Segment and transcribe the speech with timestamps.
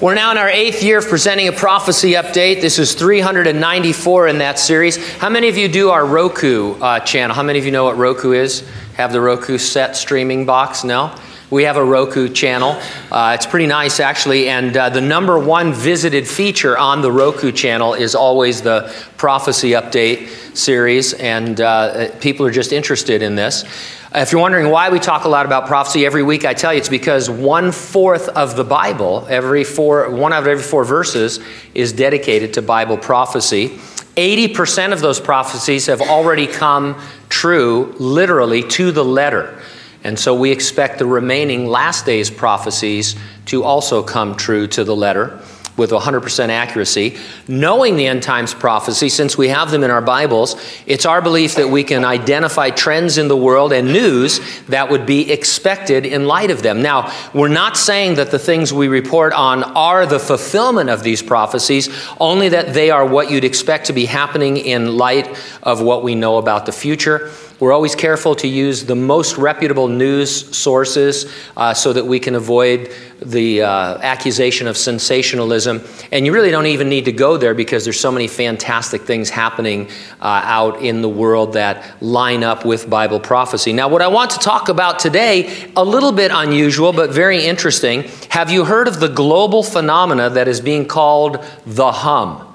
[0.00, 2.62] We're now in our eighth year of presenting a prophecy update.
[2.62, 4.96] This is 394 in that series.
[5.18, 7.36] How many of you do our Roku uh, channel?
[7.36, 8.66] How many of you know what Roku is?
[8.94, 10.84] Have the Roku set streaming box?
[10.84, 11.14] No?
[11.50, 12.80] We have a Roku channel.
[13.12, 14.48] Uh, it's pretty nice, actually.
[14.48, 19.72] And uh, the number one visited feature on the Roku channel is always the prophecy
[19.72, 21.12] update series.
[21.12, 23.66] And uh, people are just interested in this.
[24.12, 26.72] Uh, if you're wondering why we talk a lot about prophecy every week, I tell
[26.72, 30.84] you it's because one fourth of the Bible, every four, one out of every four
[30.84, 31.38] verses,
[31.74, 33.68] is dedicated to Bible prophecy.
[34.16, 39.56] 80% of those prophecies have already come true, literally to the letter.
[40.02, 43.14] And so we expect the remaining last days prophecies
[43.46, 45.40] to also come true to the letter
[45.80, 47.16] with 100% accuracy.
[47.48, 50.54] Knowing the end times prophecy, since we have them in our Bibles,
[50.86, 55.06] it's our belief that we can identify trends in the world and news that would
[55.06, 56.82] be expected in light of them.
[56.82, 61.22] Now, we're not saying that the things we report on are the fulfillment of these
[61.22, 61.88] prophecies,
[62.20, 66.14] only that they are what you'd expect to be happening in light of what we
[66.14, 67.32] know about the future.
[67.60, 72.34] We're always careful to use the most reputable news sources uh, so that we can
[72.34, 75.82] avoid the uh, accusation of sensationalism.
[76.10, 79.28] And you really don't even need to go there because there's so many fantastic things
[79.28, 79.90] happening
[80.22, 83.74] uh, out in the world that line up with Bible prophecy.
[83.74, 88.04] Now, what I want to talk about today, a little bit unusual, but very interesting.
[88.30, 92.49] Have you heard of the global phenomena that is being called the hum?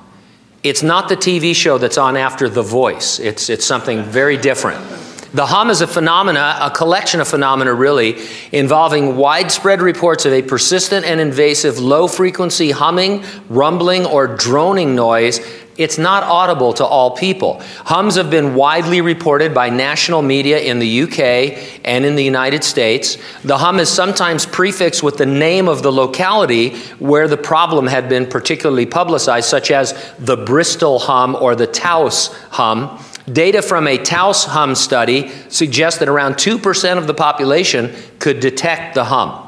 [0.65, 3.19] It's not the TV show that's on after The Voice.
[3.19, 4.83] It's, it's something very different.
[5.31, 8.17] The hum is a phenomena, a collection of phenomena really,
[8.51, 15.39] involving widespread reports of a persistent and invasive low frequency humming, rumbling, or droning noise
[15.77, 17.61] it's not audible to all people.
[17.85, 22.63] Hums have been widely reported by national media in the UK and in the United
[22.63, 23.17] States.
[23.43, 28.07] The hum is sometimes prefixed with the name of the locality where the problem had
[28.07, 32.97] been particularly publicized, such as the Bristol hum or the Taos hum.
[33.31, 38.95] Data from a Taos hum study suggests that around 2% of the population could detect
[38.95, 39.44] the hum.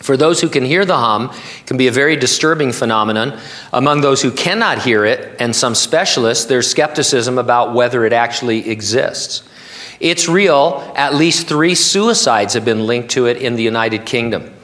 [0.00, 3.38] For those who can hear the hum, it can be a very disturbing phenomenon.
[3.72, 8.70] Among those who cannot hear it, and some specialists, there's skepticism about whether it actually
[8.70, 9.42] exists.
[10.00, 10.92] It's real.
[10.94, 14.54] At least three suicides have been linked to it in the United Kingdom.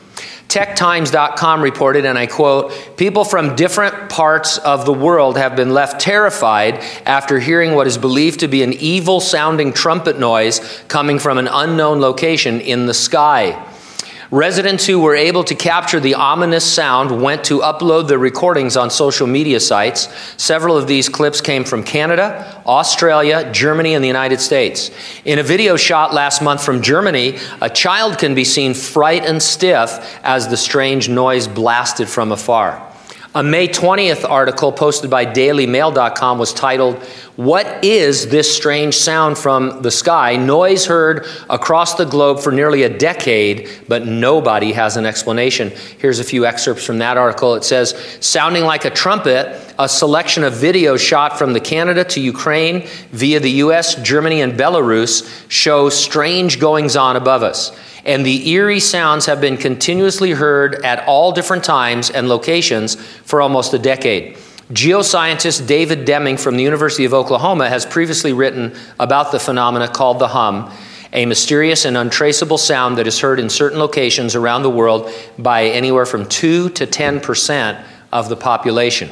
[0.48, 6.00] TechTimes.com reported, and I quote, people from different parts of the world have been left
[6.00, 11.38] terrified after hearing what is believed to be an evil sounding trumpet noise coming from
[11.38, 13.60] an unknown location in the sky.
[14.34, 18.90] Residents who were able to capture the ominous sound went to upload the recordings on
[18.90, 20.08] social media sites.
[20.42, 24.90] Several of these clips came from Canada, Australia, Germany, and the United States.
[25.24, 30.18] In a video shot last month from Germany, a child can be seen frightened stiff
[30.24, 32.92] as the strange noise blasted from afar.
[33.36, 37.02] A May 20th article posted by dailymail.com was titled,
[37.34, 40.36] What is this strange sound from the sky?
[40.36, 45.72] Noise heard across the globe for nearly a decade, but nobody has an explanation.
[45.98, 47.56] Here's a few excerpts from that article.
[47.56, 52.20] It says, Sounding like a trumpet, a selection of video shot from the Canada to
[52.20, 58.48] Ukraine via the US, Germany, and Belarus show strange goings on above us and the
[58.50, 63.78] eerie sounds have been continuously heard at all different times and locations for almost a
[63.78, 64.36] decade.
[64.72, 70.18] Geoscientist David Deming from the University of Oklahoma has previously written about the phenomena called
[70.18, 70.70] the hum,
[71.12, 75.64] a mysterious and untraceable sound that is heard in certain locations around the world by
[75.64, 79.10] anywhere from 2 to 10 percent of the population.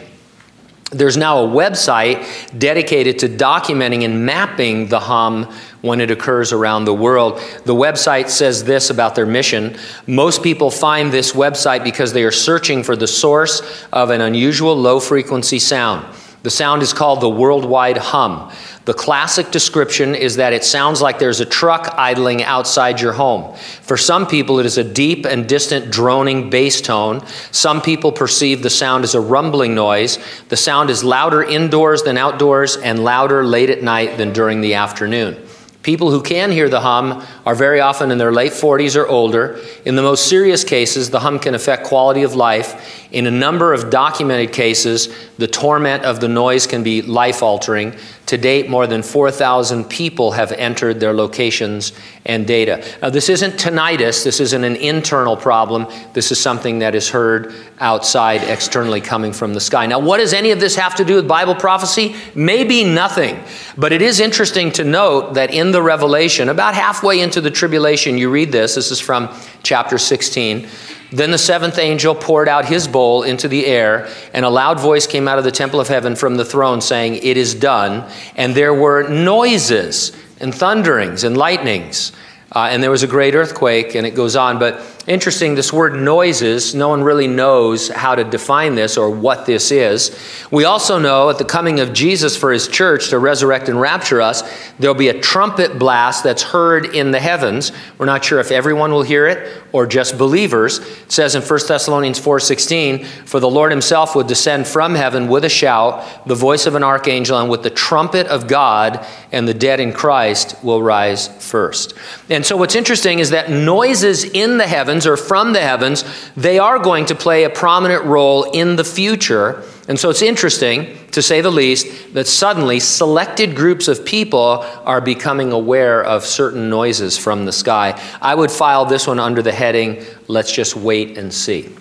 [0.92, 6.84] There's now a website dedicated to documenting and mapping the hum when it occurs around
[6.84, 7.40] the world.
[7.64, 9.76] The website says this about their mission.
[10.06, 14.76] Most people find this website because they are searching for the source of an unusual
[14.76, 16.06] low frequency sound.
[16.42, 18.50] The sound is called the worldwide hum.
[18.84, 23.54] The classic description is that it sounds like there's a truck idling outside your home.
[23.82, 27.24] For some people, it is a deep and distant droning bass tone.
[27.52, 30.18] Some people perceive the sound as a rumbling noise.
[30.48, 34.74] The sound is louder indoors than outdoors and louder late at night than during the
[34.74, 35.36] afternoon.
[35.82, 39.58] People who can hear the hum are very often in their late 40s or older.
[39.84, 43.08] In the most serious cases, the hum can affect quality of life.
[43.10, 47.94] In a number of documented cases, the torment of the noise can be life altering.
[48.26, 51.92] To date, more than 4,000 people have entered their locations
[52.24, 52.82] and data.
[53.02, 55.86] Now, this isn't tinnitus, this isn't an internal problem.
[56.14, 59.86] This is something that is heard outside, externally coming from the sky.
[59.86, 62.14] Now, what does any of this have to do with Bible prophecy?
[62.34, 63.42] Maybe nothing.
[63.76, 68.18] But it is interesting to note that in the Revelation, about halfway into the tribulation,
[68.18, 68.74] you read this.
[68.76, 70.68] This is from chapter 16.
[71.10, 75.06] Then the seventh angel poured out his bowl into the air, and a loud voice
[75.06, 78.10] came out of the temple of heaven from the throne saying, It is done.
[78.34, 82.12] And there were noises and thunderings and lightnings.
[82.54, 84.58] Uh, and there was a great earthquake, and it goes on.
[84.58, 89.46] But interesting, this word noises, no one really knows how to define this or what
[89.46, 90.14] this is.
[90.50, 94.20] We also know at the coming of Jesus for his church to resurrect and rapture
[94.20, 94.42] us,
[94.78, 97.72] there'll be a trumpet blast that's heard in the heavens.
[97.96, 100.78] We're not sure if everyone will hear it or just believers.
[100.78, 105.44] It says in 1 Thessalonians 4:16, "For the Lord himself would descend from heaven with
[105.44, 109.00] a shout, the voice of an archangel, and with the trumpet of God,
[109.32, 111.94] and the dead in Christ will rise first.
[112.28, 116.04] And so what's interesting is that noises in the heavens or from the heavens,
[116.36, 119.62] they are going to play a prominent role in the future.
[119.88, 125.00] And so it's interesting, to say the least, that suddenly selected groups of people are
[125.00, 128.00] becoming aware of certain noises from the sky.
[128.20, 131.74] I would file this one under the heading, let's just wait and see.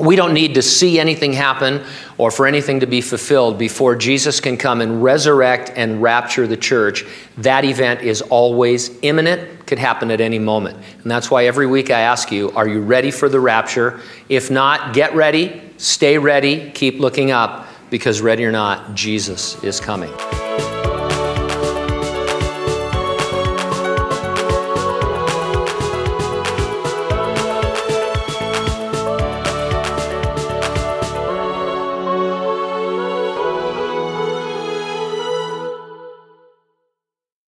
[0.00, 1.84] We don't need to see anything happen
[2.18, 6.56] or for anything to be fulfilled before Jesus can come and resurrect and rapture the
[6.56, 7.04] church.
[7.38, 10.76] That event is always imminent, could happen at any moment.
[11.02, 14.00] And that's why every week I ask you, are you ready for the rapture?
[14.28, 19.78] If not, get ready, stay ready, keep looking up, because ready or not, Jesus is
[19.78, 20.47] coming.